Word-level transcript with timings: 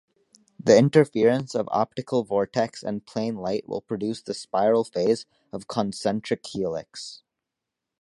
The 0.59 0.75
interference 0.75 1.53
of 1.53 1.69
optical 1.71 2.23
vortex 2.23 2.81
and 2.81 3.05
plane 3.05 3.35
light 3.35 3.69
will 3.69 3.81
produce 3.81 4.19
the 4.23 4.33
spiral 4.33 4.83
phase 4.83 5.27
of 5.53 5.67
concentric 5.67 6.43
helix. 6.43 7.21